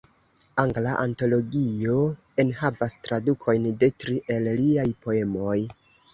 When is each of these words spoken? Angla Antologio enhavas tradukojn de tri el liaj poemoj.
Angla 0.61 0.93
Antologio 1.01 1.97
enhavas 2.45 2.97
tradukojn 3.09 3.69
de 3.85 3.93
tri 4.07 4.19
el 4.39 4.51
liaj 4.59 4.89
poemoj. 5.07 5.61